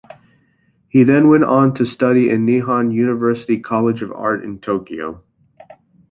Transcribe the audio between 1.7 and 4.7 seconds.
to study in Nihon University College of Art in